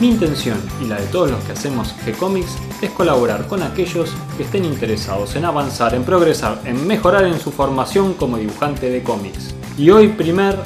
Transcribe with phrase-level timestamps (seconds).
[0.00, 4.44] mi intención y la de todos los que hacemos G-Comics es colaborar con aquellos que
[4.44, 9.54] estén interesados en avanzar, en progresar, en mejorar en su formación como dibujante de cómics.
[9.76, 10.56] Y hoy, primer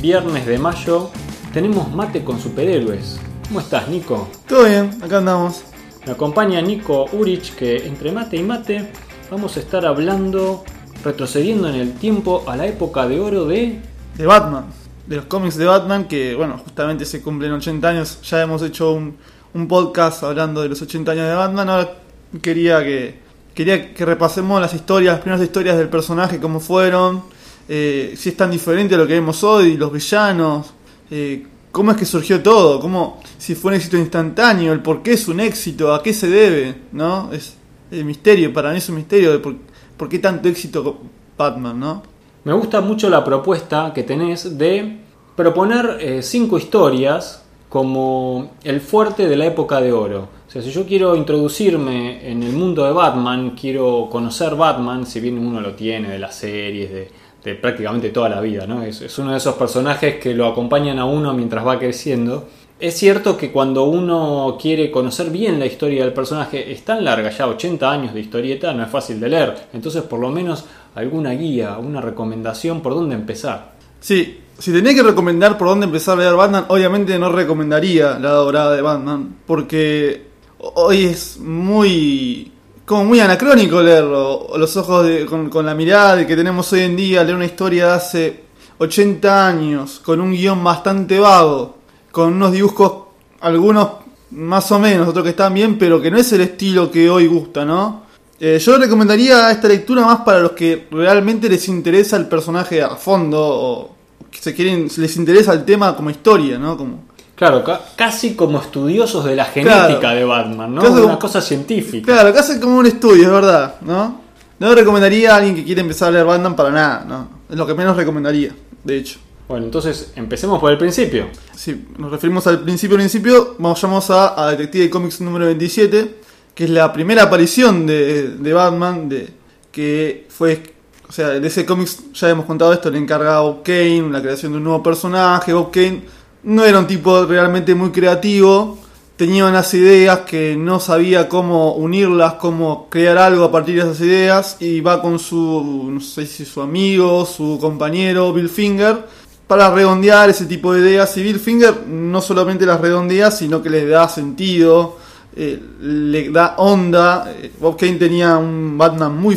[0.00, 1.10] viernes de mayo,
[1.52, 3.20] tenemos mate con superhéroes.
[3.46, 4.28] ¿Cómo estás, Nico?
[4.48, 5.62] Todo bien, acá andamos.
[6.04, 8.90] Me acompaña Nico Urich, que entre mate y mate
[9.30, 10.64] vamos a estar hablando,
[11.04, 13.80] retrocediendo en el tiempo a la época de oro de...
[14.16, 14.66] De Batman,
[15.10, 18.20] de los cómics de Batman, que bueno, justamente se cumplen 80 años.
[18.22, 19.16] Ya hemos hecho un,
[19.54, 21.68] un podcast hablando de los 80 años de Batman.
[21.68, 21.98] Ahora
[22.40, 23.18] quería que,
[23.52, 27.24] quería que repasemos las historias, las primeras historias del personaje, cómo fueron,
[27.68, 30.72] eh, si es tan diferente a lo que vemos hoy, los villanos,
[31.10, 35.14] eh, cómo es que surgió todo, cómo, si fue un éxito instantáneo, el por qué
[35.14, 37.32] es un éxito, a qué se debe, ¿no?
[37.32, 37.56] Es
[37.90, 39.56] el misterio, para mí es un misterio de por,
[39.96, 41.00] por qué tanto éxito
[41.36, 42.19] Batman, ¿no?
[42.44, 44.98] Me gusta mucho la propuesta que tenés de
[45.36, 50.28] proponer eh, cinco historias como el fuerte de la época de oro.
[50.48, 55.20] O sea, si yo quiero introducirme en el mundo de Batman, quiero conocer Batman, si
[55.20, 58.82] bien uno lo tiene de las series, de, prácticamente toda la vida, ¿no?
[58.82, 62.48] Es, uno de esos personajes que lo acompañan a uno mientras va creciendo.
[62.80, 67.30] Es cierto que cuando uno quiere conocer bien la historia del personaje, es tan larga,
[67.30, 69.68] ya 80 años de historieta, no es fácil de leer.
[69.74, 70.64] Entonces, por lo menos
[70.94, 73.72] alguna guía, una recomendación por dónde empezar.
[74.00, 78.30] Sí, si tenía que recomendar por dónde empezar a leer Batman, obviamente no recomendaría la
[78.30, 82.50] dorada de Batman, porque hoy es muy
[82.86, 84.56] como muy anacrónico leerlo.
[84.56, 87.88] Los ojos de, con, con, la mirada que tenemos hoy en día, leer una historia
[87.88, 88.44] de hace
[88.78, 91.79] 80 años, con un guion bastante vago,
[92.10, 92.92] con unos dibujos,
[93.40, 93.88] algunos
[94.32, 97.26] más o menos, otros que están bien, pero que no es el estilo que hoy
[97.26, 98.02] gusta, ¿no?
[98.38, 102.96] Eh, yo recomendaría esta lectura más para los que realmente les interesa el personaje a
[102.96, 103.96] fondo, o
[104.30, 106.76] que se quieren, les interesa el tema como historia, ¿no?
[106.76, 107.10] Como,
[107.40, 110.82] Claro, ca casi como estudiosos de la genética claro, de Batman, ¿no?
[110.82, 112.12] Una como, cosa científica.
[112.12, 114.20] Claro, casi como un estudio, es verdad, ¿no?
[114.58, 117.28] No recomendaría a alguien que quiere empezar a leer Batman para nada, ¿no?
[117.48, 118.54] Es lo que menos recomendaría,
[118.84, 119.20] de hecho.
[119.50, 121.26] Bueno, entonces empecemos por el principio.
[121.56, 126.20] Sí, nos referimos al principio, principio, vamos a, a Detective Comics número 27,
[126.54, 129.28] que es la primera aparición de, de Batman, de
[129.72, 130.62] que fue
[131.08, 134.52] o sea, de ese cómics ya hemos contado esto, le encarga Bob Kane la creación
[134.52, 135.52] de un nuevo personaje.
[135.52, 136.04] Bob Kane
[136.44, 138.78] no era un tipo realmente muy creativo,
[139.16, 144.00] tenía unas ideas que no sabía cómo unirlas, cómo crear algo a partir de esas
[144.00, 149.18] ideas, y va con su, no sé si su amigo, su compañero, Bill Finger,
[149.50, 151.16] para redondear ese tipo de ideas.
[151.16, 154.96] Y Bill Finger no solamente las redondea, sino que les da sentido,
[155.34, 157.34] eh, le da onda.
[157.58, 159.36] Bob Kane tenía un Batman muy,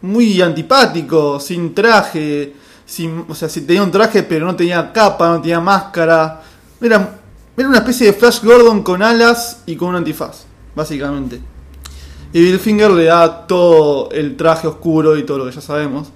[0.00, 5.40] muy antipático, sin traje sin, o sea, tenía un traje pero no tenía capa, no
[5.40, 6.42] tenía máscara.
[6.80, 7.20] Era,
[7.56, 10.44] era una especie de Flash Gordon con alas y con un antifaz,
[10.74, 11.40] básicamente.
[12.32, 16.08] Y Bill Finger le da todo el traje oscuro y todo lo que ya sabemos.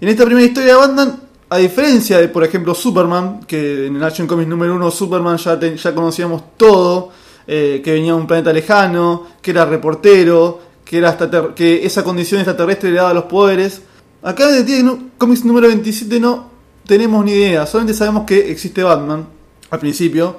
[0.00, 1.20] En esta primera historia de Batman,
[1.52, 5.94] a diferencia de, por ejemplo, Superman, que en el Action Comics número 1 Superman ya,
[5.94, 7.10] conocíamos todo,
[7.46, 11.14] eh, que venía de un planeta lejano, que era reportero, que, era
[11.54, 13.82] que esa condición extraterrestre le daba los poderes.
[14.22, 16.48] Acá en el cómics número 27 no
[16.86, 19.26] tenemos ni idea, solamente sabemos que existe Batman
[19.68, 20.36] al principio.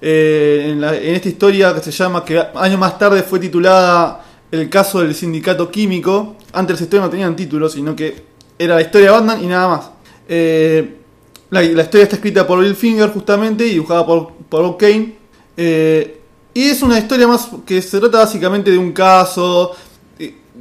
[0.00, 5.00] Eh, en, esta historia que se llama, que años más tarde fue titulada El caso
[5.00, 6.36] del sindicato químico.
[6.52, 8.22] Antes la historia no tenían título, sino que
[8.56, 9.93] era la historia de Batman y nada más.
[10.28, 10.96] Eh,
[11.50, 15.16] la, historia está escrita por Bill Finger justamente y dibujada por, por Kane.
[15.56, 16.20] Eh,
[16.52, 19.72] y es una historia más que se trata básicamente de un caso,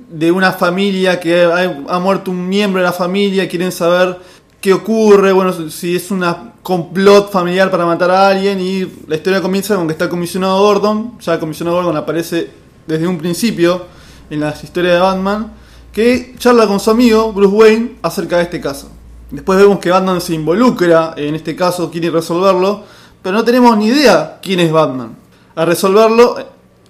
[0.09, 4.19] de una familia que ha, ha, muerto un miembro de la familia, quieren saber
[4.59, 9.41] qué ocurre, bueno, si es una complot familiar para matar a alguien y la historia
[9.41, 12.49] comienza con que está el comisionado Gordon, ya el comisionado Gordon aparece
[12.87, 13.85] desde un principio
[14.29, 15.53] en las historias de Batman,
[15.91, 18.89] que charla con su amigo Bruce Wayne acerca de este caso.
[19.33, 22.83] Después vemos que Batman se involucra en este caso, quiere resolverlo,
[23.19, 25.15] pero no tenemos ni idea quién es Batman.
[25.55, 26.35] Al resolverlo,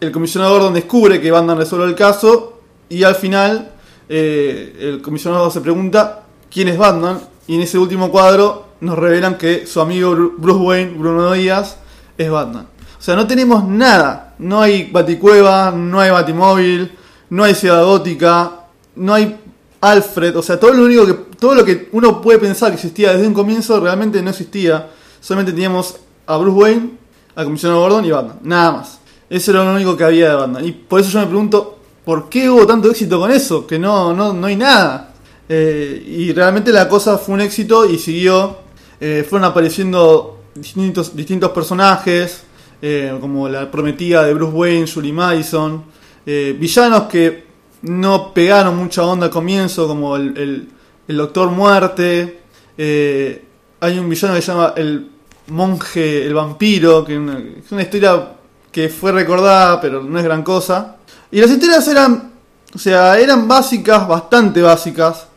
[0.01, 2.59] el comisionado Gordon descubre que Batman resuelve el caso
[2.89, 3.71] y al final,
[4.09, 7.21] eh, el comisionado se pregunta quién es Batman.
[7.47, 11.77] Y en ese último cuadro nos revelan que su amigo Bruce Wayne, Bruno Díaz,
[12.17, 12.67] es Batman.
[12.99, 14.35] O sea, no tenemos nada.
[14.39, 16.91] No hay Baticueva, no hay Batimóvil,
[17.29, 18.51] no hay Ciudad Gótica,
[18.97, 19.39] no hay
[19.83, 20.35] Alfred.
[20.37, 23.27] O sea, todo lo único que, todo lo que uno puede pensar que existía desde
[23.27, 24.89] un comienzo realmente no existía.
[25.19, 26.91] Solamente teníamos a Bruce Wayne,
[27.35, 28.39] al comisionado Gordon y Batman.
[28.43, 28.99] Nada más.
[29.29, 30.65] Eso era lo único que había de Batman.
[30.65, 33.67] Y por eso yo me pregunto, ¿por qué hubo tanto éxito con eso?
[33.67, 35.13] Que no, no, no hay nada.
[35.49, 38.57] Eh, y realmente la cosa fue un éxito y siguió.
[39.01, 42.43] Eh, fueron apareciendo distintos, distintos personajes,
[42.81, 45.83] eh, como la prometida de Bruce Wayne, Julie Madison,
[46.25, 47.52] villanos que
[47.83, 50.69] no pegaron mucha onda al comienzo, como el,
[51.07, 52.41] el, Doctor Muerte.
[52.77, 55.09] hay un villano que se llama el
[55.47, 58.33] monje, el vampiro, que es una historia
[58.71, 60.97] que fue recordada, pero no es gran cosa.
[61.31, 62.33] Y las historias eran,
[62.73, 65.27] o sea, eran básicas, bastante básicas.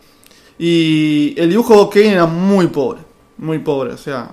[0.58, 3.00] Y el dibujo de era muy pobre,
[3.37, 4.31] muy pobre, o sea,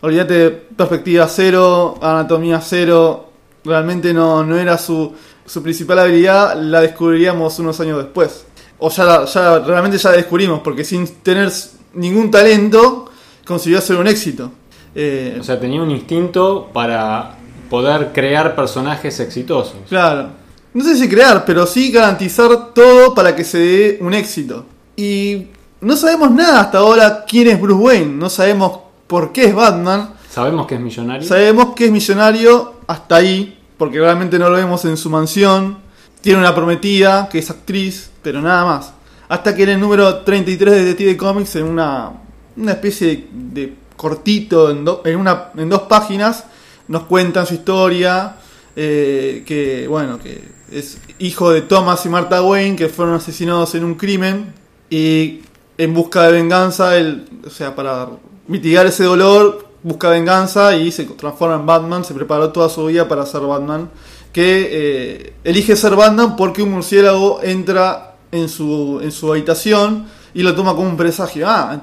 [0.00, 3.30] olvídate perspectiva cero, anatomía cero,
[3.64, 5.12] realmente no, no era su,
[5.46, 8.44] su principal habilidad, la descubriríamos unos años después.
[8.78, 11.50] O ya, ya realmente ya la descubrimos, porque sin tener
[11.94, 13.10] ningún talento
[13.44, 14.50] consiguió ser un éxito.
[14.94, 17.36] Eh, o sea, tenía un instinto para
[17.68, 19.76] poder crear personajes exitosos.
[19.88, 20.30] Claro.
[20.72, 24.66] No sé si crear, pero sí garantizar todo para que se dé un éxito.
[24.96, 25.48] Y
[25.80, 30.14] no sabemos nada hasta ahora quién es Bruce Wayne, no sabemos por qué es Batman.
[30.30, 31.26] Sabemos que es millonario.
[31.26, 35.78] Sabemos que es millonario hasta ahí, porque realmente no lo vemos en su mansión.
[36.20, 38.92] Tiene una prometida que es actriz, pero nada más.
[39.28, 42.12] Hasta que en el número 33 de Detective Comics, en una,
[42.56, 46.44] una especie de, cortito, en, en, una, en dos páginas,
[46.88, 48.36] nos cuentan su historia.
[48.78, 53.84] Eh, que bueno, que es hijo de Thomas y Martha Wayne, que fueron asesinados en
[53.84, 54.52] un crimen.
[54.90, 55.40] Y
[55.78, 58.08] en busca de venganza, el, o sea, para
[58.48, 63.08] mitigar ese dolor, busca venganza y se transforma en Batman, se preparó toda su vida
[63.08, 63.88] para ser Batman,
[64.32, 70.42] que eh, elige ser Batman porque un murciélago entra en su, en su habitación y
[70.42, 71.46] lo toma como un presagio.
[71.48, 71.80] Ah,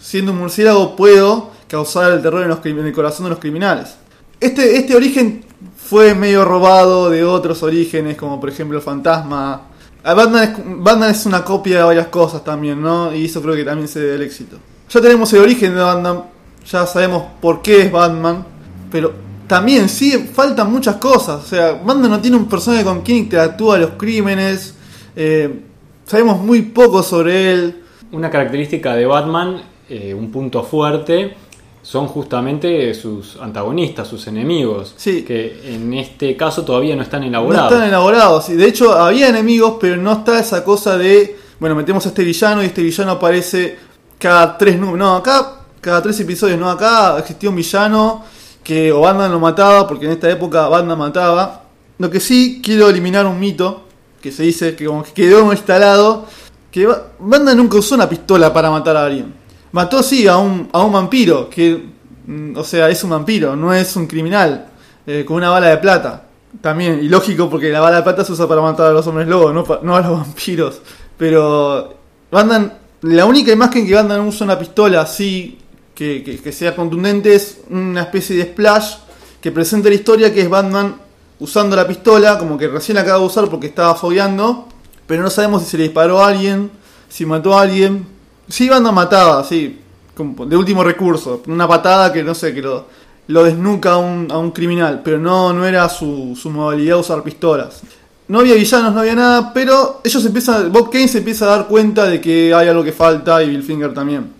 [0.00, 3.94] siendo un murciélago puedo causar el terror en, el corazón de los criminales.
[4.40, 5.44] Este, este origen
[5.76, 9.68] fue medio robado de otros orígenes, como por ejemplo el fantasma
[10.06, 13.14] Ah, Batman es, una copia de varias cosas también, ¿no?
[13.14, 14.58] Y eso creo que también se debe al éxito.
[14.90, 16.24] Ya tenemos el origen de Batman,
[16.66, 18.44] ya sabemos por qué es Batman,
[18.90, 19.12] pero
[19.46, 21.44] también sí faltan muchas cosas.
[21.44, 24.74] O sea, Batman no tiene un personaje con quien interactúa los crímenes,
[25.16, 25.60] eh,
[26.04, 27.82] sabemos muy poco sobre él.
[28.12, 31.34] Una característica de Batman, eh, un punto fuerte,
[31.82, 34.94] son justamente sus antagonistas, sus enemigos.
[34.96, 35.22] Sí.
[35.22, 37.70] Que en este caso todavía no están elaborados.
[37.70, 38.48] No están elaborados.
[38.48, 41.36] Y de hecho, había enemigos, pero no está esa cosa de.
[41.60, 43.76] Bueno, metemos a este villano y este villano aparece
[44.18, 44.98] cada tres números.
[44.98, 46.58] No, acá, cada tres episodios.
[46.58, 48.24] No, acá existía un villano
[48.62, 51.64] que o Batman lo mataba, porque en esta época Batman mataba.
[51.98, 53.84] Lo que sí quiero eliminar un mito
[54.22, 56.26] que se dice que como que quedó instalado.
[56.70, 56.88] Que
[57.18, 59.32] Batman nunca usó una pistola para matar a alguien.
[59.72, 61.84] Mató, sí, a un, a un vampiro, que,
[62.26, 64.66] mm, o sea, es un vampiro, no es un criminal,
[65.06, 66.24] eh, con una bala de plata.
[66.60, 69.28] También, y lógico, porque la bala de plata se usa para matar a los hombres
[69.28, 70.80] lobos, no, no a los vampiros.
[71.16, 71.94] Pero,
[72.30, 72.72] Bandan,
[73.02, 75.58] la única imagen que Bandan usa una pistola así,
[75.94, 78.96] que, que, sea contundente, es una especie de splash
[79.40, 80.96] que presenta la historia, que es Batman
[81.38, 84.68] usando la pistola, como que recién la acaba de usar porque estaba fogueando,
[85.06, 86.70] pero no sabemos si se le disparó a alguien,
[87.08, 88.14] si mató a alguien,
[88.48, 89.80] Sí, banda matada, sí.
[90.16, 91.42] De último recurso.
[91.46, 92.86] Una patada que no sé, que lo,
[93.28, 95.00] lo desnuca a un, a un criminal.
[95.04, 97.82] Pero no, no era su, su modalidad usar pistolas.
[98.28, 101.66] No había villanos, no había nada, pero ellos empiezan, Bob Kane se empieza a dar
[101.66, 104.32] cuenta de que hay algo que falta y Bill Finger también.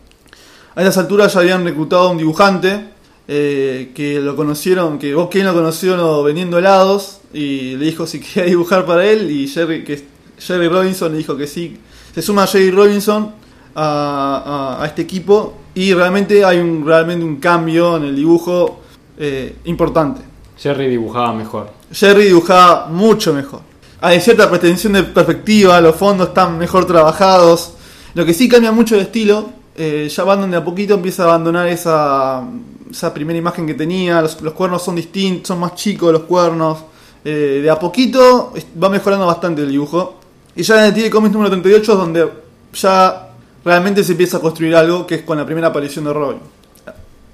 [0.77, 2.89] A esas alturas ya habían reclutado a un dibujante
[3.29, 8.45] eh, que lo conocieron, que Kane lo conoció vendiendo helados y le dijo si quería
[8.45, 10.05] dibujar para él y Jerry, que
[10.39, 11.79] Jerry Robinson le dijo que sí.
[12.15, 13.33] Se suma a Jerry Robinson
[13.75, 18.81] a, este equipo y realmente hay un, realmente un cambio en el dibujo
[19.17, 20.21] eh, importante.
[20.59, 21.71] Jerry dibujaba mejor.
[21.93, 23.61] Jerry dibujaba mucho mejor.
[24.01, 27.75] Hay cierta pretensión de perspectiva, los fondos están mejor trabajados.
[28.15, 31.27] Lo que sí cambia mucho de estilo, eh, ya Bandon de a poquito empieza a
[31.27, 32.43] abandonar esa,
[32.91, 36.79] esa primera imagen que tenía, los, cuernos son distintos, son más chicos los cuernos.
[37.25, 40.21] Eh, de a poquito va mejorando bastante el dibujo.
[40.55, 42.29] Y ya en el TV Comics número 38 es donde
[42.75, 43.31] ya
[43.65, 46.41] realmente se empieza a construir algo que es con la primera aparición de Robin.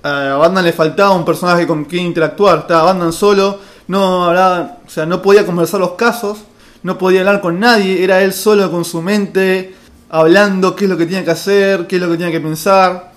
[0.03, 5.05] A Batman le faltaba un personaje con quien interactuar, estaba Batman solo, no o sea,
[5.05, 6.39] no podía conversar los casos,
[6.83, 9.75] no podía hablar con nadie, era él solo con su mente,
[10.11, 13.13] hablando qué es lo que tenía que hacer, qué es lo que tenía que pensar.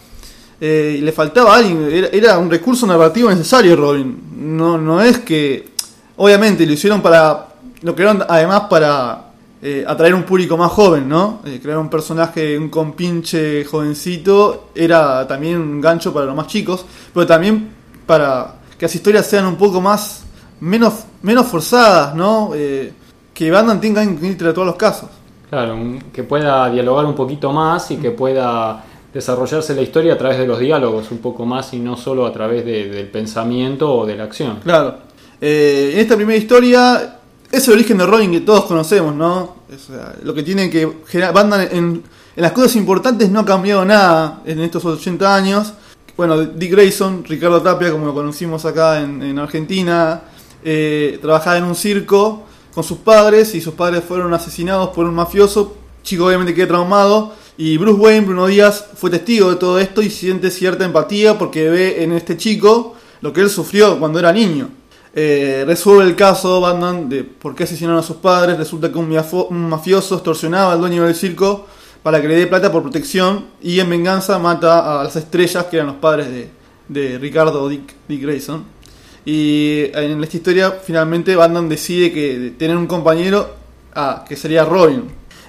[0.61, 4.17] eh, le faltaba alguien, era, un recurso narrativo necesario Robin.
[4.37, 5.69] No, no es que,
[6.17, 7.47] obviamente, lo hicieron para,
[7.81, 9.33] lo crearon además para
[9.65, 11.39] eh, atraer un público más joven, ¿no?
[11.45, 16.85] Eh, crear un personaje, un compinche jovencito, era también un gancho para los más chicos,
[17.13, 17.69] pero también
[18.05, 20.23] para que las historias sean un poco más,
[20.59, 22.51] menos, menos forzadas, ¿no?
[22.53, 22.91] Eh,
[23.33, 25.09] que Batman tenga que ir todos los casos.
[25.53, 25.77] Claro,
[26.11, 28.83] que pueda dialogar un poquito más y que pueda
[29.13, 32.33] desarrollarse la historia a través de los diálogos un poco más y no solo a
[32.33, 34.61] través de- del pensamiento o de la acción.
[34.63, 34.95] Claro.
[35.39, 37.19] Eh, en esta primera historia
[37.51, 39.57] es el origen de Robin que todos conocemos, ¿no?
[40.23, 41.35] Lo que tiene que generar.
[41.71, 42.01] En,
[42.35, 45.71] en las cosas importantes no ha cambiado nada en estos 80 años.
[46.17, 50.21] Bueno, Dick Grayson, Ricardo Tapia, como lo conocimos acá en, en Argentina,
[50.63, 55.15] eh, trabajaba en un circo con sus padres y sus padres fueron asesinados por un
[55.15, 55.77] mafioso.
[56.03, 60.09] Chico obviamente queda traumado y Bruce Wayne, Bruno Díaz, fue testigo de todo esto y
[60.09, 64.69] siente cierta empatía porque ve en este chico lo que él sufrió cuando era niño.
[65.15, 68.57] Eh, resuelve el caso Batman de por qué asesinaron a sus padres.
[68.57, 71.67] Resulta que un, mafioso extorsionaba al dueño del circo
[72.01, 75.77] para que le dé plata por protección y en venganza mata a las estrellas que
[75.77, 76.49] eran los padres de,
[76.89, 78.65] de Ricardo Dick, Dick Grayson.
[79.25, 83.55] Y en esta historia finalmente Batman decide que tener un compañero
[83.95, 85.03] ah, que sería Robin.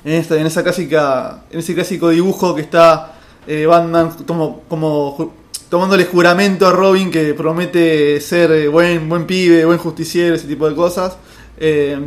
[0.05, 3.15] En, esta, en, esa clásica, en ese clásico dibujo que está
[3.47, 5.33] eh, Batman como, como
[5.69, 10.69] tomándole juramento a Robin que promete ser eh, buen, buen pibe, buen justiciero, ese tipo
[10.69, 11.17] de cosas.
[11.59, 11.99] Eh,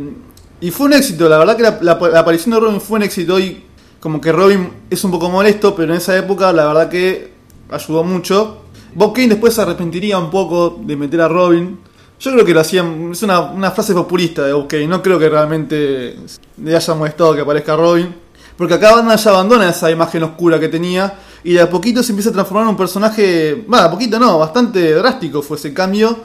[0.60, 3.02] y fue un éxito, la verdad que la, la- la aparición de Robin fue un
[3.02, 3.64] éxito y
[4.00, 7.32] como que Robin es un poco molesto, pero en esa época la verdad que
[7.70, 8.62] ayudó mucho.
[8.98, 11.78] Bob Kane después se arrepentiría un poco de meter a Robin.
[12.18, 15.28] Yo creo que lo hacían, es una, una frase populista de Bob no creo que
[15.28, 16.16] realmente
[16.56, 18.12] le haya molestado que aparezca Robin.
[18.56, 21.14] Porque acá Batman ya abandona esa imagen oscura que tenía
[21.44, 24.36] y de a poquito se empieza a transformar en un personaje, bueno, a poquito no,
[24.36, 26.18] bastante drástico fue ese cambio.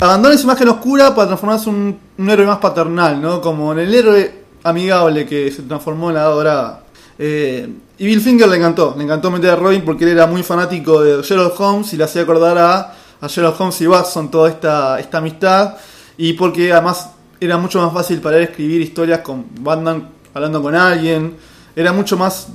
[0.00, 3.42] Abandona esa imagen oscura para transformarse en un, un héroe más paternal, ¿no?
[3.42, 6.84] Como en el héroe amigable que se transformó en la dorada.
[7.18, 10.44] Eh, y Bill Finger le encantó, le encantó meter a Robin porque él era muy
[10.44, 14.48] fanático de Sherlock Holmes y le hacía acordar a, a Sherlock Holmes y Watson toda
[14.48, 15.74] esta, esta amistad.
[16.16, 20.76] Y porque además era mucho más fácil para él escribir historias con Batman hablando con
[20.76, 21.34] alguien.
[21.74, 22.48] Era mucho más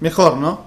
[0.00, 0.66] mejor, ¿no?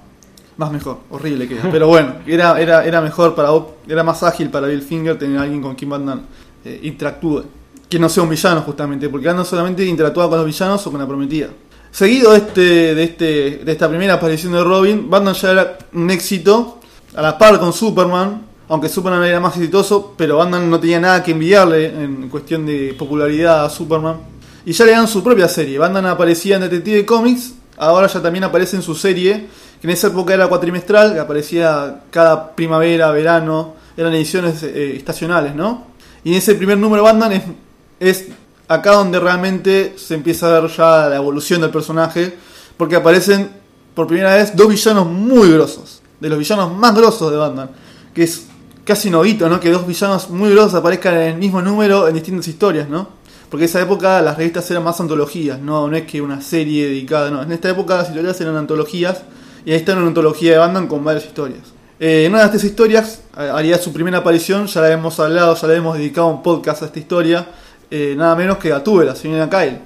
[0.58, 3.52] Más mejor, horrible que Pero bueno, era, era, era mejor para
[3.88, 6.26] era más ágil para Bill Finger tener a alguien con quien Batman
[6.66, 7.46] eh, interactúe.
[7.90, 11.00] Que no sea un villano justamente, porque Batman solamente interactúa con los villanos o con
[11.00, 11.48] la prometida.
[11.92, 12.62] Seguido de, este,
[12.96, 13.26] de, este,
[13.66, 16.80] de esta primera aparición de Robin, Batman ya era un éxito,
[17.16, 21.24] a la par con Superman, aunque Superman era más exitoso, pero Batman no tenía nada
[21.24, 24.18] que enviarle en cuestión de popularidad a Superman.
[24.66, 25.80] Y ya le dan su propia serie.
[25.80, 29.48] Batman aparecía en Detective Comics, ahora ya también aparece en su serie,
[29.82, 35.56] que en esa época era cuatrimestral, que aparecía cada primavera, verano, eran ediciones eh, estacionales,
[35.56, 35.88] ¿no?
[36.24, 37.44] Y en ese primer número Batman es,
[38.00, 38.28] es
[38.70, 42.38] acá donde realmente se empieza a ver ya la evolución del personaje,
[42.78, 43.50] porque aparecen
[43.96, 47.72] por primera vez dos villanos muy grosos, de los villanos más grosos de Batman,
[48.14, 48.46] que es
[48.86, 49.60] casi novito, ¿no?
[49.60, 53.10] Que dos villanos muy grosos aparezcan en el mismo número en distintas historias, ¿no?
[53.50, 56.86] Porque en esa época las revistas eran más antologías, no, no es que una serie
[56.86, 57.42] dedicada, no.
[57.42, 59.24] En esta época las historias eran antologías
[59.66, 61.62] y ahí está una antología de Batman con varias historias.
[62.00, 65.56] Eh, en una de estas historias eh, haría su primera aparición, ya la hemos hablado,
[65.56, 67.48] ya le hemos dedicado un podcast a esta historia,
[67.92, 69.80] eh, nada menos que a Tuve, la señora Kyle,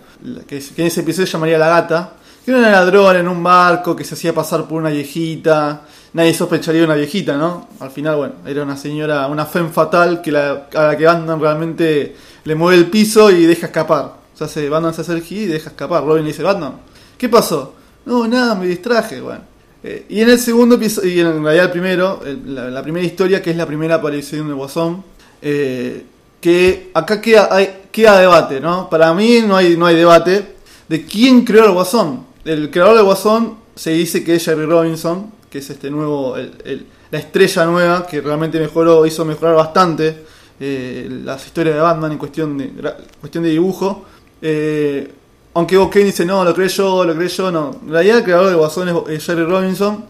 [0.48, 4.04] que, en ese episodio llamaría La Gata, que era una ladrona en un barco que
[4.04, 5.82] se hacía pasar por una viejita,
[6.14, 7.70] nadie sospecharía de una viejita, ¿no?
[7.80, 11.40] Al final, bueno, era una señora, una femme fatal que la, a la que Batman
[11.40, 14.06] realmente le mueve el piso y deja escapar.
[14.34, 16.04] O sea, se, se hace y deja escapar.
[16.04, 16.74] Robin le dice, Batman,
[17.18, 17.76] ¿qué pasó?
[18.06, 19.42] No, nada, me distraje, bueno.
[19.84, 23.52] Eh, y en el segundo episodio, y en realidad el primero, la primera historia, que
[23.52, 25.04] es la primera aparición de Guasón,
[25.42, 26.06] eh,
[26.40, 28.90] que acá queda, hay, queda debate, ¿no?
[28.90, 30.56] Para mí no hay, no hay debate
[30.90, 32.26] de quién creó el Guasón.
[32.44, 36.52] El creador del Guasón se dice que es Jerry Robinson, que es este nuevo, el-
[36.66, 40.24] el- la estrella nueva, que realmente mejoró, hizo mejorar bastante
[40.60, 42.72] eh, las historias de Batman en cuestión de,
[43.20, 44.06] cuestión de dibujo.
[44.42, 45.12] Eh,
[45.56, 47.80] aunque Bob Kane dice, no, lo creé yo, lo creé yo, no.
[47.86, 50.06] En realidad el creador del Guasón es, Jerry Robinson.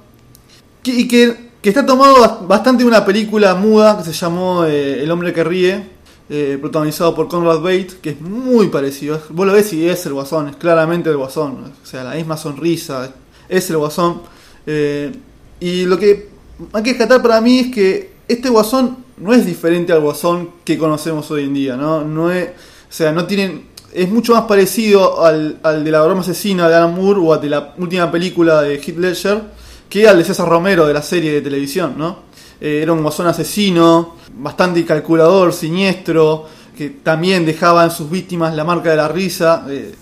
[0.86, 5.02] Y que, que está tomado bas- bastante de una película muda que se llamó eh,
[5.04, 5.90] El hombre que ríe,
[6.36, 9.22] eh, protagonizado por Conrad Bates, que es muy parecido.
[9.30, 11.72] Vos lo ves y es el Guasón, es claramente el Guasón.
[11.84, 13.14] O sea, la misma sonrisa,
[13.48, 14.24] es el Guasón.
[14.66, 15.12] Eh,
[15.60, 16.30] y lo que
[16.74, 20.76] hay que rescatar para mí es que este Guasón no es diferente al Guasón que
[20.76, 22.04] conocemos hoy en día, ¿no?
[22.04, 22.52] No es, o
[22.90, 26.96] sea, no tienen es mucho más parecido al, al de la broma asesina de Alan
[26.96, 29.42] Moore o al de la última película de Heath Ledger
[29.88, 32.33] que al de César Romero de la serie de televisión, ¿no?
[32.64, 38.64] Eh, era un guasón asesino, bastante calculador, siniestro, que también dejaba en sus víctimas la
[38.64, 39.66] marca de la risa.
[39.70, 39.94] Eh,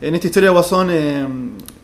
[0.00, 1.26] en esta historia Guasón eh,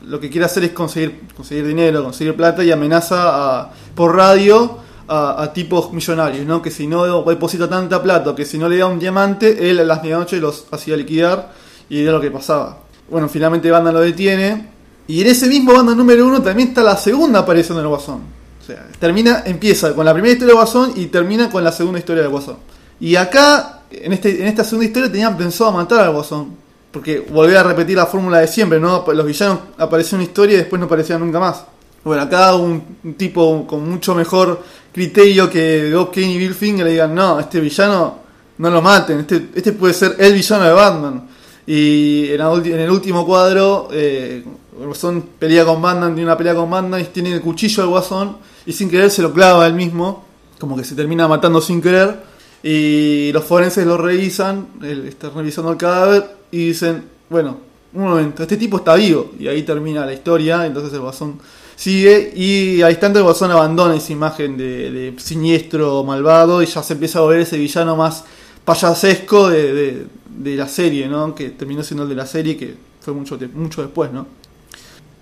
[0.06, 1.20] lo que quiere hacer es conseguir,
[1.50, 6.60] dinero, conseguir plata y amenaza a- por radio a, a tipos millonarios, ¿no?
[6.62, 9.84] Que si no deposita tanta plata, que si no le da un diamante, él a
[9.84, 11.52] las medianoche los hacía liquidar
[11.88, 12.78] y era lo que pasaba.
[13.10, 14.74] Bueno, finalmente Banda lo detiene.
[15.08, 18.22] Y en ese mismo banda número uno también está la segunda aparición del Guasón.
[18.66, 22.22] Sea, termina, empieza con la primera historia del Guasón y termina con la segunda historia
[22.22, 22.56] del Guasón.
[22.98, 26.56] Y acá, en, este, en esta segunda historia, tenían pensado matar al Guasón.
[26.90, 29.04] Porque volver a repetir la fórmula de siempre, ¿no?
[29.06, 31.64] Los villanos aparecían una historia y después no aparecían nunca más.
[32.02, 36.92] Bueno, acá un, tipo con mucho mejor criterio que Bob Kane y Bill Finger le
[36.92, 38.20] digan, no, este villano
[38.58, 41.28] no lo maten, este, este puede ser el villano de Batman.
[41.66, 44.44] Y en el último cuadro, eh,
[44.80, 47.88] el Guasón pelea con Batman, tiene una pelea con Batman y tiene el cuchillo al
[47.88, 50.24] Guasón y sin querer se lo clava él mismo,
[50.58, 52.20] como que se termina matando sin querer.
[52.62, 57.58] Y los forenses lo revisan, él está revisando el cadáver y dicen, bueno,
[57.92, 59.30] un momento, este tipo está vivo.
[59.38, 61.38] Y ahí termina la historia, entonces el Guasón
[61.76, 66.82] sigue y al instante el Guasón abandona esa imagen de, de siniestro, malvado y ya
[66.82, 68.24] se empieza a volver ese villano más
[68.64, 71.34] payasesco de, de- la serie, ¿no?
[71.34, 74.26] Que terminó siendo el de la serie que fue mucho, mucho después, ¿no?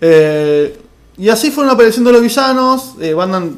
[0.00, 0.76] Eh,
[1.16, 2.94] y así fueron apareciendo los villanos.
[3.00, 3.56] Eh, Batman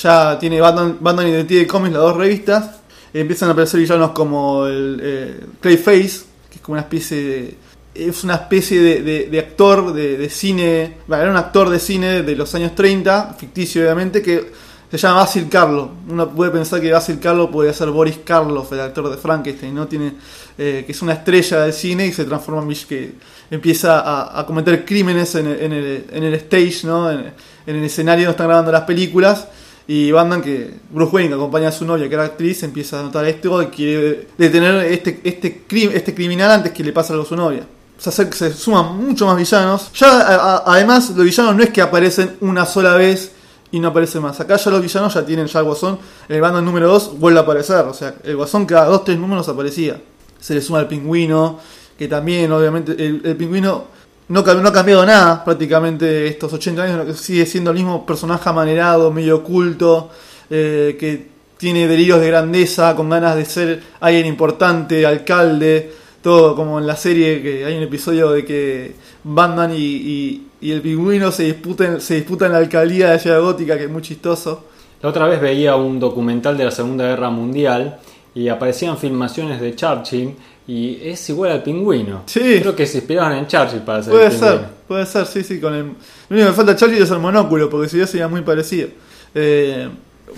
[0.00, 2.70] ya tiene Batman, Batman y Detective Comics, las dos revistas.
[3.12, 7.54] empiezan a aparecer villanos como el eh, Clayface, que es como una especie de.
[7.94, 10.98] Es una especie de, de- de actor de, de cine.
[11.08, 14.52] Bueno, era un actor de cine de los años 30, ficticio obviamente, que
[14.96, 15.90] se llama Basil Karlo.
[16.08, 19.86] Uno puede pensar que Basil Karlo podría ser Boris Karloff, el actor de Frankenstein, ¿no?
[19.86, 20.14] Tiene,
[20.56, 23.14] eh, que es una estrella del cine y se transforma en que
[23.50, 27.10] empieza a, cometer crímenes en el, en el, en el stage, ¿no?
[27.10, 27.32] En,
[27.66, 29.48] en el escenario donde están grabando las películas.
[29.86, 33.02] Y Bandan que Bruce Wayne, que acompaña a su novia, que era actriz, empieza a
[33.02, 37.24] notar esto y quiere detener este, este, crim- este criminal antes que le pase algo
[37.24, 37.62] a su novia.
[37.96, 39.90] Se, se suman mucho más villanos.
[39.94, 43.32] Ya, a- además, los villanos no es que aparecen una sola vez
[43.70, 44.40] y no aparecen más.
[44.40, 45.98] Acá ya los villanos ya tienen ya el guasón.
[46.28, 47.84] El bando número 2 vuelve a aparecer.
[47.84, 50.00] O sea, el guasón cada 2-3 números aparecía.
[50.40, 51.58] Se le suma el pingüino,
[51.98, 53.84] que también, obviamente, el, pingüino
[54.28, 57.20] no, no ha cambiado nada prácticamente estos 80 años.
[57.20, 60.10] Sigue siendo el mismo personaje amanerado, medio oculto,
[60.48, 61.28] eh, que
[61.58, 65.92] tiene delirios de grandeza, con ganas de ser alguien importante, alcalde.
[66.22, 70.72] Todo como en la serie que hay un episodio de que Batman y, y- y
[70.72, 74.64] el pingüino se disputan, se disputan la alcaldía de Ciudad Gótica, que es muy chistoso.
[75.00, 77.98] La otra vez veía un documental de la Segunda Guerra Mundial
[78.34, 80.34] y aparecían filmaciones de Churchill
[80.66, 82.22] y es igual al pingüino.
[82.26, 82.58] Sí.
[82.60, 85.60] Creo que se inspiraron en Churchill para hacer Puede el ser, puede ser, sí, sí,
[85.60, 85.84] con el...
[85.84, 85.92] Lo
[86.30, 88.88] único que me falta a Charlie es el monóculo, porque si no sería muy parecido.
[89.34, 89.88] Eh,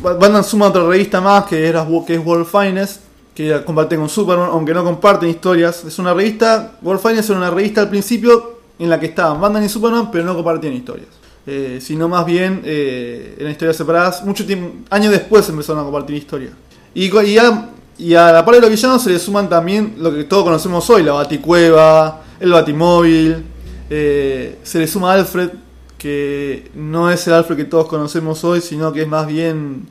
[0.02, 3.02] Batman suma otra revista más, que, era, que es World Finest,
[3.35, 5.85] que comparte con Superman, aunque no comparten historias.
[5.85, 9.64] Es una revista, World Finest era una revista al principio en la que estaban Batman
[9.64, 11.08] y Superman, pero no compartían historias.
[11.46, 14.24] Eh, sino más bien eh, eran historias separadas.
[14.24, 16.52] Mucho tiempo, años después empezaron a compartir historias.
[16.94, 20.88] Y, a, la par de los villanos se le suman también lo que todos conocemos
[20.88, 23.44] hoy, la Baticueva, el Batimóvil.
[23.90, 25.50] eh, se le suma Alfred,
[25.98, 29.88] que no es el Alfred que todos conocemos hoy, sino que es más bien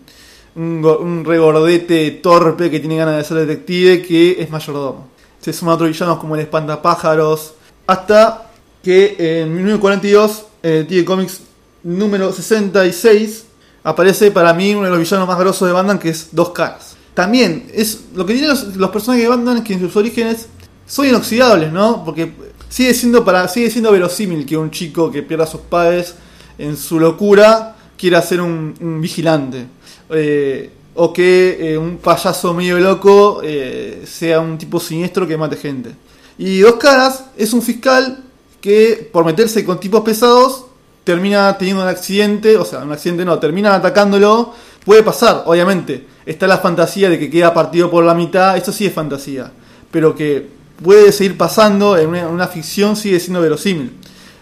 [0.55, 5.07] un, un regordete torpe que tiene ganas de ser detective, que es mayordomo.
[5.39, 7.53] Se suman otros villanos como el Espantapájaros,
[7.85, 8.48] hasta
[8.83, 11.41] que en 1942, en el Detective Comics
[11.83, 13.45] número 66,
[13.83, 16.95] aparece para mí uno de los villanos más grosos de Batman, que es Dos Caras.
[17.13, 20.47] También, es lo que tienen los, personajes de Batman es que en sus orígenes
[20.85, 22.03] son inoxidables, ¿no?
[22.05, 22.31] Porque
[22.69, 26.15] sigue siendo, para, sigue siendo verosímil que un chico que pierda a sus padres
[26.57, 29.65] en su locura quiera ser un, un vigilante.
[30.09, 35.55] Eh, o que eh, un payaso medio loco eh, sea un tipo siniestro que mate
[35.55, 35.91] gente.
[36.37, 38.23] Y Dos Caras es un fiscal
[38.61, 40.65] que por meterse con tipos pesados
[41.03, 44.53] termina teniendo un accidente, o sea, un accidente no, terminan atacándolo.
[44.85, 46.05] Puede pasar, obviamente.
[46.25, 49.51] Está la fantasía de que queda partido por la mitad, eso sí es fantasía.
[49.91, 50.47] Pero que
[50.83, 53.91] puede seguir pasando en una, ficción sigue siendo verosímil.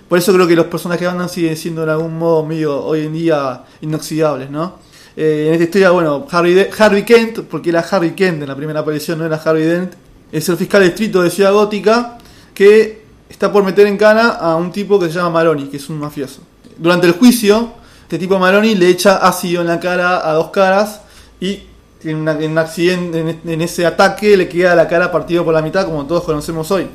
[0.10, 3.14] Por eso creo que los personajes andan siguen siendo en algún modo medio hoy en
[3.14, 4.76] día inoxidables, ¿no?
[5.16, 8.56] Eh, en esta historia, bueno, Harvey, De- Harvey Kent, porque era Harvey Kent en la
[8.56, 9.94] primera aparición, no era Harvey Dent,
[10.32, 12.18] es el fiscal de distrito de Ciudad Gótica
[12.54, 15.90] que está por meter en cana a un tipo que se llama Maroni, que es
[15.90, 16.42] un mafioso.
[16.78, 17.72] Durante el juicio,
[18.04, 21.02] este tipo Maroni le echa ácido en la cara a dos caras
[21.40, 21.64] y
[22.00, 25.54] tiene una- en un accidente, en, en ese ataque le queda la cara partida por
[25.54, 26.88] la mitad, como todos conocemos hoy.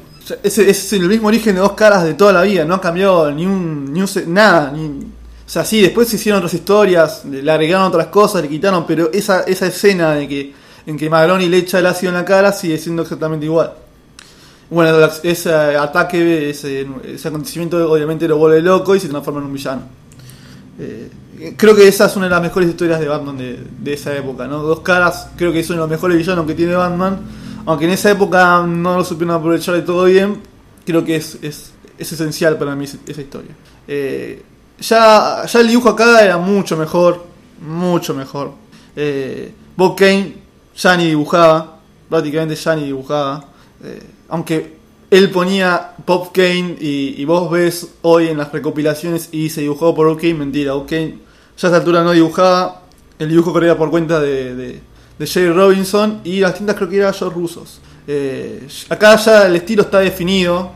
[0.45, 3.45] Es el mismo origen de dos caras de toda la vida, no ha cambiado ni
[3.45, 8.07] un, ni un nada, O sea, sí, después se hicieron otras historias, le agregaron otras
[8.07, 10.55] cosas, le quitaron, pero esa, esa escena de que
[10.87, 13.73] en que Magroni le echa el ácido en la cara sigue siendo exactamente igual.
[14.73, 16.87] Bueno, ese ataque, ese,
[17.27, 19.83] acontecimiento obviamente lo vuelve loco y se transforma en un villano.
[20.79, 21.11] Eh,
[21.59, 24.63] creo que esa es una de las mejores historias de Batman de, esa época, ¿no?
[24.63, 27.21] Dos caras, creo que es uno de los mejores villanos que tiene Batman,
[27.67, 30.41] aunque en esa época no lo supieron aprovechar de todo bien,
[30.87, 33.55] creo que es, es, es esencial para mí esa historia.
[33.87, 34.43] Eh,
[34.81, 37.27] ya, ya el dibujo acá era mucho mejor,
[37.61, 38.53] mucho mejor.
[38.97, 40.35] Eh, Bob Kane
[40.75, 43.53] ya ni dibujaba, prácticamente ya ni dibujaba.
[44.33, 44.79] Aunque
[45.11, 50.09] él ponía Bob Kane y, vos ves hoy en las recopilaciones y se dibujó por
[50.09, 51.19] Bob Kane, mentira, Bob Kane
[51.59, 52.81] ya a esta altura no dibujaba,
[53.19, 54.81] el dibujo corría por cuenta de,
[55.19, 57.81] de, Jerry Robinson y las tintas creo que eran George Rusos.
[58.09, 60.73] Eh, acá ya el estilo está definido,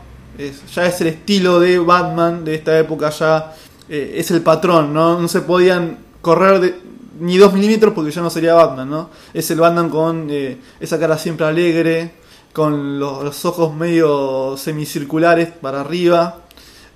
[0.73, 3.55] ya es el estilo de Batman de esta época, ya
[3.89, 5.19] eh, es el patrón, ¿no?
[5.19, 6.75] No se podían correr de,
[7.19, 9.09] ni dos milímetros porque ya no sería Batman, ¿no?
[9.33, 12.26] Es el Batman con eh, esa cara siempre alegre,
[12.57, 16.39] con los, ojos medio semicirculares para arriba.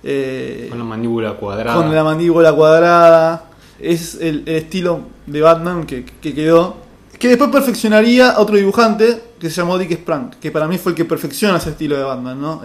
[0.02, 1.76] Eh, con la mandíbula cuadrada.
[1.76, 3.44] Con la mandíbula cuadrada.
[3.78, 6.78] Es el, estilo de Batman que, quedó.
[7.16, 10.96] Que después perfeccionaría otro dibujante que se llamó Dick Sprang, que para mí fue el
[10.96, 12.62] que perfecciona ese estilo de Batman, ¿no?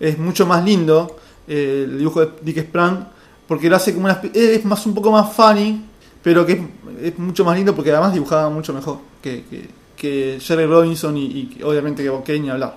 [0.00, 3.06] Es mucho más lindo el dibujo de Dick Sprang
[3.46, 5.84] porque lo hace como una es más un poco más funny
[6.22, 6.64] pero que
[7.02, 12.02] es, mucho más lindo porque además dibujaba mucho mejor que, que, Jerry Robinson y, obviamente
[12.02, 12.76] que Bokeh ni hablar.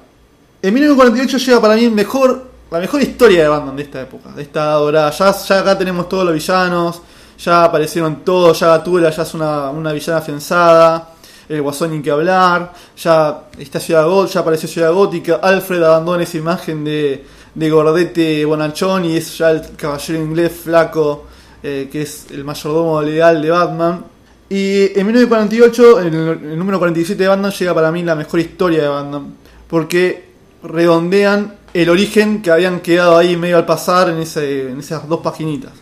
[0.61, 4.41] En 1948 llega para mí mejor, la mejor historia de Batman de esta época, de
[4.41, 5.11] esta dorada.
[5.11, 7.01] Ya, acá tenemos todos los villanos,
[7.37, 11.09] ya aparecieron todos, ya Gatula ya es una, una villana afianzada,
[11.47, 16.37] el Guasón ni que hablar, ya esta ciudad ya apareció Ciudad Gótica, Alfred abandona esa
[16.37, 21.25] imagen de, de gordete bonachón y es ya el caballero inglés flaco
[21.67, 24.05] eh, que es el mayordomo legal de Batman.
[24.49, 28.83] Y en 1948, el, el número 47 de Batman llega para mí la mejor historia
[28.83, 29.33] de Batman,
[29.67, 30.25] porque
[30.63, 35.19] redondean el origen que habían quedado ahí medio al pasar en, ese, en esas dos
[35.19, 35.73] paginitas.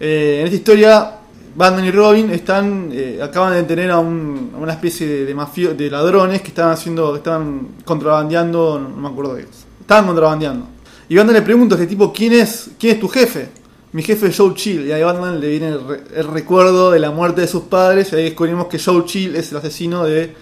[0.00, 1.10] Eh, en esta historia,
[1.54, 6.40] Batman y Robin están eh, acaban de tener a, una especie de, de, de ladrones
[6.40, 9.66] que estaban haciendo, que estaban contrabandeando, no, me acuerdo de eso.
[9.80, 10.66] Estaban contrabandeando.
[11.10, 13.48] Y Batman le pregunta a este tipo, ¿quién es, quién es tu jefe?
[13.94, 14.88] Mi jefe es Joe Chill.
[14.88, 18.12] Y a Batman le viene el, recuerdo de la muerte de sus padres.
[18.12, 20.34] Y ahí descubrimos que Joe Chill es el asesino de,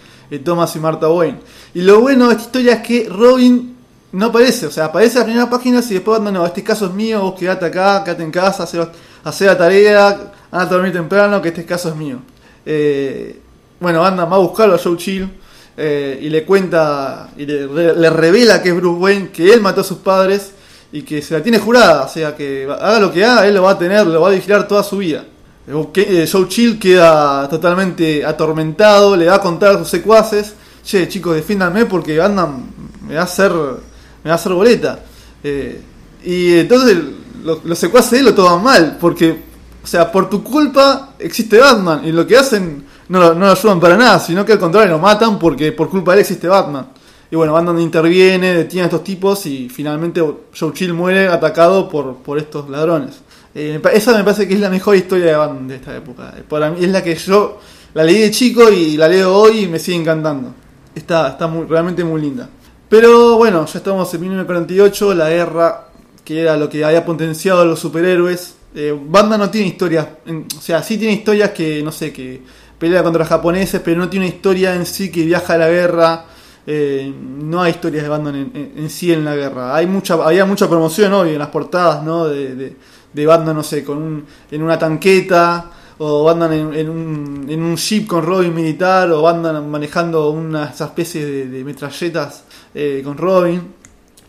[0.42, 1.38] Thomas y Martha Wayne.
[1.74, 3.76] Y lo bueno de esta historia es que Robin
[4.12, 4.68] no aparece.
[4.68, 7.20] O sea, aparece en la primera página y después Batman, no, este caso es mío,
[7.20, 11.66] vos quedate acá, quedate en casa, hacer, la tarea, anda a dormir temprano, que este
[11.66, 12.20] caso es mío.
[12.64, 13.38] Eh,
[13.80, 15.28] bueno, Batman va a buscarlo a Joe Chill.
[15.76, 19.82] Eh, y le cuenta y le, le, revela que es Bruce Wayne, que él mató
[19.82, 20.52] a sus padres
[20.92, 23.62] y que se la tiene jurada, o sea que haga lo que haga, él lo
[23.62, 25.24] va a tener, lo va a vigilar toda su vida.
[25.66, 31.34] Eh, Joe Chill queda totalmente atormentado, le va a contar a sus secuaces, che chicos,
[31.34, 32.66] defiéndanme porque andan,
[33.06, 34.98] me va a hacer, me va a hacer boleta.
[35.42, 35.80] Eh,
[36.24, 36.98] y entonces
[37.42, 39.44] los, secuaces de él lo toman mal, porque,
[39.82, 43.80] o sea, por tu culpa existe Batman, y lo que hacen no, no lo ayudan
[43.80, 46.86] para nada, sino que al contrario lo matan porque por culpa de él existe Batman.
[47.32, 52.16] Y bueno, Batman interviene, detiene a estos tipos y finalmente Joe Chill muere atacado por,
[52.16, 53.22] por estos ladrones.
[53.54, 56.34] Eh, esa me parece que es la mejor historia de Batman de esta época.
[56.46, 57.58] Para mí es la que yo
[57.94, 60.52] la leí de chico y la leo hoy y me sigue encantando.
[60.94, 62.50] Está, está muy, realmente muy linda.
[62.90, 65.88] Pero bueno, ya estamos en 1948, la guerra
[66.22, 68.56] que era lo que había potenciado a los superhéroes.
[68.74, 72.42] Eh, Batman no tiene historias, o sea, sí tiene historias que, no sé, que
[72.78, 75.70] pelea contra los japoneses, pero no tiene una historia en sí que viaja a la
[75.70, 76.26] guerra
[76.66, 79.74] eh, no hay historias de Batman en, sí en la guerra.
[79.74, 82.28] Hay mucha, había mucha promoción hoy en las portadas, ¿no?
[82.28, 82.76] De,
[83.12, 88.06] de, Batman, no sé, con en una tanqueta, o Batman en, un, en un jeep
[88.06, 92.44] con Robin militar, o Batman manejando una especie de, metralletas
[92.74, 93.60] eh, con Robin.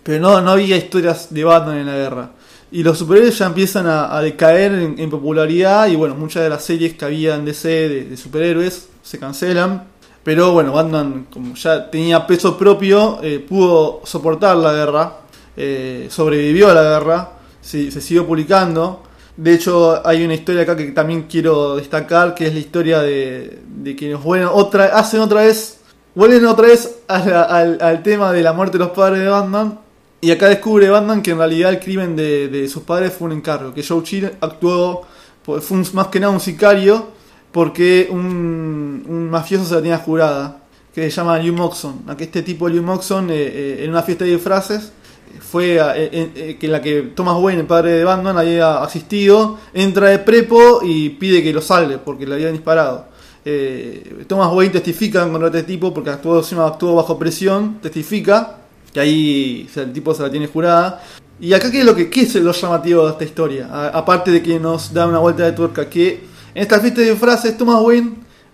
[0.02, 2.32] Pero no, no había historias de Batman en la guerra.
[2.72, 6.96] Y los superhéroes ya empiezan a, decaer en, popularidad y bueno, muchas de las series
[6.96, 9.93] que había en DC de superhéroes se cancelan
[10.24, 15.18] pero bueno, Batman, como ya tenía peso propio, eh, pudo soportar la guerra,
[15.58, 17.32] eh, sobrevivió a la guerra,
[17.62, 19.04] se, siguió publicando.
[19.36, 23.60] De hecho, hay una historia acá que también quiero destacar, que es la historia de,
[23.68, 25.80] de que nos vuelven otra, hacen otra vez,
[26.16, 29.80] vuelven otra vez al, tema de la muerte de los padres de Batman.
[30.22, 33.74] Y acá descubre Batman que en realidad el crimen de, sus padres fue un encargo,
[33.74, 35.02] que Joe Chill actuó,
[35.44, 35.60] fue
[35.92, 37.13] más que nada un sicario
[37.54, 40.60] porque un, mafioso se la tenía jurada,
[40.94, 42.02] que se llama Liu Moxon.
[42.20, 44.92] Este tipo Liu Moxon, eh, eh, en una fiesta de disfraces,
[45.40, 49.58] fue a- eh, eh, que la que Thomas Wayne, el padre de Batman, había asistido,
[49.74, 53.06] entra de prepo y pide que lo salve porque le habían disparado.
[53.46, 58.58] Eh, Thomas Wayne testifica contra este tipo porque actuó, encima actuó bajo presión, testifica,
[58.94, 61.04] que ahí o sea, el tipo se la tiene jurada.
[61.40, 63.68] Y acá, ¿qué es lo, que, qué es lo llamativo de esta historia?
[63.72, 67.12] A- aparte de que nos da una vuelta de tuerca, que en esta fiesta de
[67.12, 68.14] disfraces Thomas Wayne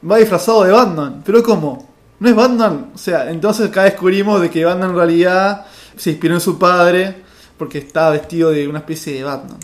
[0.10, 1.22] va disfrazado de Batman.
[1.26, 1.90] Pero ¿cómo?
[2.20, 2.92] ¿No es Batman?
[2.94, 7.16] O sea, entonces acá descubrimos de que Batman en realidad se inspiró en su padre
[7.58, 9.58] porque está vestido de una especie de Batman.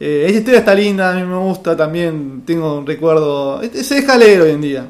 [0.00, 3.60] Eh, esta historia está linda, a mí me gusta también, tengo un recuerdo...
[3.82, 4.86] Se deja leer hoy en día.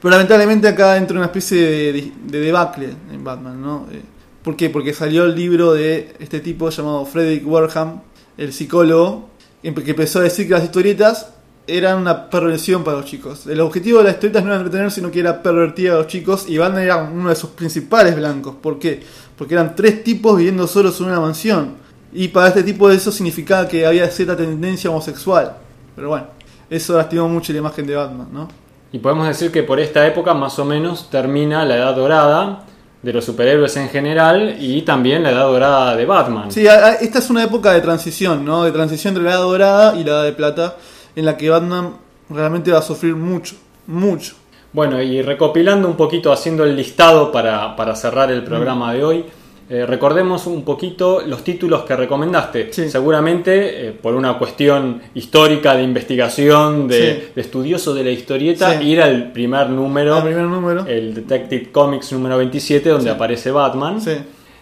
[0.00, 3.86] Pero lamentablemente acá entra una especie de, de- de debacle en Batman, ¿no?
[3.92, 4.02] Eh,
[4.42, 4.68] ¿Por qué?
[4.70, 8.00] Porque salió el libro de este tipo llamado Frederick Warham,
[8.36, 9.30] el psicólogo,
[9.62, 11.28] que empezó a decir que las historietas
[11.66, 13.46] eran una perversión para los chicos.
[13.46, 16.46] El objetivo de las historietas no era entretener, sino que era pervertir a los chicos
[16.48, 18.54] y Batman era uno de sus principales blancos.
[18.60, 19.02] ¿Por qué?
[19.36, 21.76] Porque eran tres tipos viviendo solos en una mansión.
[22.12, 25.56] Y para este tipo de eso significaba que había cierta tendencia homosexual.
[25.96, 26.26] Pero bueno,
[26.70, 28.48] eso lastimó mucho la imagen de Batman, ¿no?
[28.92, 32.64] Y podemos decir que por esta época más o menos termina la edad dorada
[33.02, 36.50] de los superhéroes en general y también la edad dorada de Batman.
[36.52, 38.64] Sí, esta es una época de transición, ¿no?
[38.64, 40.76] De transición entre la edad dorada y la edad de plata,
[41.16, 41.90] en la que Batman
[42.30, 44.34] realmente va a sufrir mucho, mucho.
[44.72, 48.96] Bueno, y recopilando un poquito, haciendo el listado para, para cerrar el programa Mm.
[48.96, 49.24] de hoy,
[49.70, 52.72] eh, recordemos un poquito los títulos que recomendaste.
[52.72, 52.90] Sí.
[52.90, 57.28] Seguramente eh, por una cuestión histórica de investigación, de, Sí.
[57.34, 58.84] de estudioso de la historieta, Sí.
[58.88, 60.84] ir al primer número, El primer número.
[60.86, 64.00] el Detective Comics número 27, donde aparece Batman.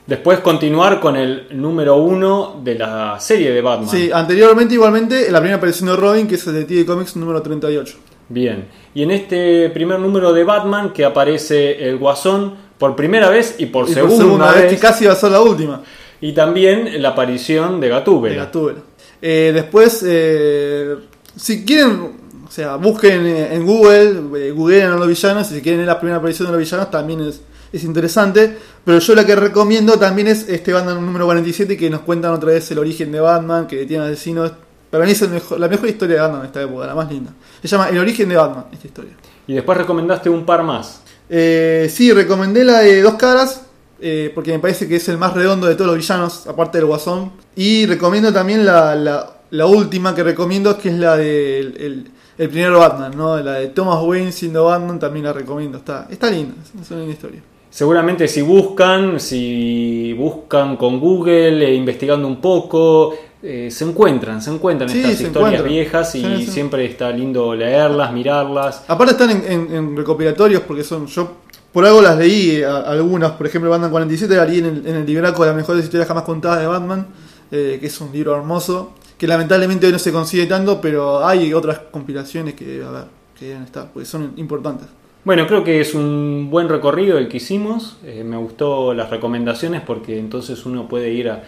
[0.06, 3.88] Después continuar con el número 1 de la serie de Batman.
[3.88, 7.96] Sí, anteriormente igualmente la primera aparición de Robin, que es el de Comics número 38.
[8.28, 8.66] Bien.
[8.94, 13.66] Y en este primer número de Batman que aparece el Guasón por primera vez y
[13.66, 15.82] por, Y segunda, vez, que casi va a ser la última,
[16.20, 18.44] y también la aparición de de Gatúbela.
[18.44, 18.80] Gatúbela.
[19.20, 20.96] Eh, después, eh,
[21.36, 25.62] si quieren, o sea, busquen eh, en Google, eh, googleen a los villanos, y si
[25.62, 27.40] quieren ver la primera aparición de los villanos también es,
[27.72, 28.56] es interesante.
[28.84, 32.50] Pero yo la que recomiendo también es este Batman número 47 que nos cuentan otra
[32.50, 34.52] vez el origen de Batman, que tiene asesinos.
[34.90, 37.10] Para mí es el mejor- la mejor historia de Batman de esta época, la más
[37.10, 37.32] linda.
[37.62, 39.12] Se llama El origen de Batman, esta historia.
[39.46, 41.00] Y después recomendaste un par más.
[41.30, 43.62] Eh, sí, recomendé la de Dos Caras,
[44.00, 46.86] eh, porque me parece que es el más redondo de todos los villanos, aparte del
[46.86, 47.32] Guasón.
[47.56, 52.48] Y recomiendo también la, la, la última que recomiendo, que es la del el, el
[52.50, 53.38] primer Batman, ¿no?
[53.40, 55.78] La de Thomas Wayne siendo Batman, también la recomiendo.
[55.78, 57.42] Está, está linda, es una linda historia.
[57.72, 64.50] Seguramente si buscan, si buscan con Google, eh, investigando un poco, eh, se encuentran, se
[64.50, 65.72] encuentran Sí, estas se historias encuentran.
[65.72, 66.50] viejas y Sí, sí.
[66.52, 68.84] siempre está lindo leerlas, mirarlas.
[68.88, 71.38] Aparte están en, en- en recopilatorios, porque son yo...
[71.72, 74.86] Por algo las leí eh, a- algunas, por ejemplo Batman 47 la leí en el,
[74.86, 77.06] en el libraco de las mejores historias jamás contadas de Batman,
[77.50, 81.54] eh, que es un libro hermoso, que lamentablemente hoy no se consigue tanto, pero hay
[81.54, 83.04] otras compilaciones que debe haber,
[83.38, 84.88] que deben estar, porque son importantes.
[85.24, 87.96] Bueno, creo que es un buen recorrido el que hicimos.
[88.04, 91.42] Eh, me gustó las recomendaciones porque entonces uno puede ir a,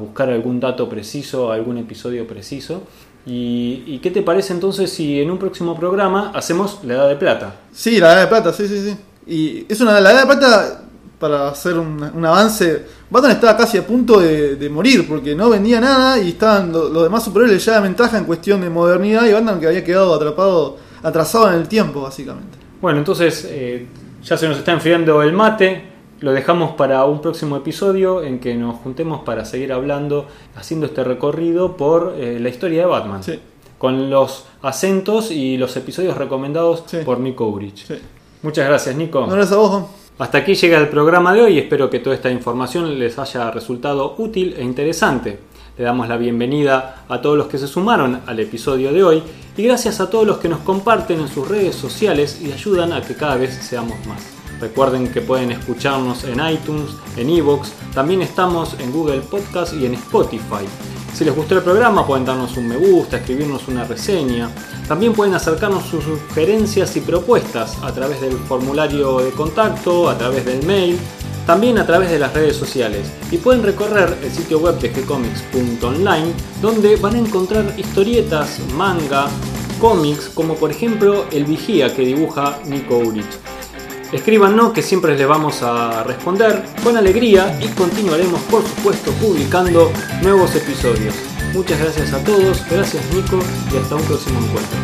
[0.00, 2.82] buscar algún dato preciso, algún episodio preciso.
[3.24, 7.16] Y, y qué te parece entonces si en un próximo programa hacemos la edad de
[7.16, 7.56] plata?
[7.72, 8.96] Sí, la edad de plata, sí, sí, sí.
[9.26, 10.82] Y es una la edad de plata
[11.18, 12.84] para hacer un, avance.
[13.10, 16.88] Batman estaba casi a punto de, de morir porque no vendía nada y estaban lo-
[16.88, 20.14] los demás superhéroes ya de ventaja en cuestión de modernidad y Batman que había quedado
[20.14, 22.65] atrapado, atrasado en el tiempo, básicamente.
[22.80, 23.86] Bueno, entonces eh,
[24.22, 25.82] ya se nos está enfriando el mate.
[26.20, 31.04] Lo dejamos para un próximo episodio en que nos juntemos para seguir hablando, haciendo este
[31.04, 33.22] recorrido por eh, la historia de Batman.
[33.22, 33.38] Sí.
[33.78, 36.98] Con los acentos y los episodios recomendados Sí.
[37.04, 37.86] por Nico Urich.
[37.86, 37.94] Sí.
[38.42, 39.26] Muchas gracias, Nico.
[39.26, 39.84] Gracias a vos.
[40.18, 41.58] Hasta aquí llega el programa de hoy.
[41.58, 45.38] Espero que toda esta información les haya resultado útil e interesante.
[45.78, 49.22] Le damos la bienvenida a todos los que se sumaron al episodio de hoy
[49.58, 53.02] y gracias a todos los que nos comparten en sus redes sociales y ayudan a
[53.02, 54.22] que cada vez seamos más.
[54.58, 59.92] Recuerden que pueden escucharnos en iTunes, en Evox, también estamos en Google Podcast y en
[59.94, 60.64] Spotify.
[61.12, 64.48] Si les gustó el programa pueden darnos un me gusta, escribirnos una reseña.
[64.88, 70.46] También pueden acercarnos sus sugerencias y propuestas a través del formulario de contacto, a través
[70.46, 70.98] del mail,
[71.46, 76.32] también a través de las redes sociales y pueden recorrer el sitio web de gcomics.online
[76.60, 79.28] donde van a encontrar historietas, manga,
[79.80, 83.24] cómics como por ejemplo El Vigía que dibuja Nico Urich.
[84.12, 89.90] Escríbanos que siempre les vamos a responder con alegría y continuaremos por supuesto publicando
[90.22, 91.14] nuevos episodios.
[91.52, 93.38] Muchas gracias a todos, gracias Nico
[93.72, 94.78] y hasta un próximo encuentro.